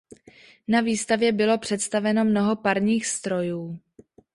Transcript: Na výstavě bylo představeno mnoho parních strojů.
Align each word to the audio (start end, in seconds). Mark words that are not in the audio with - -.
Na 0.67 0.81
výstavě 0.81 1.31
bylo 1.31 1.57
představeno 1.57 2.25
mnoho 2.25 2.55
parních 2.55 3.05
strojů. 3.05 3.79